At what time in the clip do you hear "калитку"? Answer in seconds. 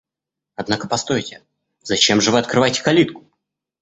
2.81-3.29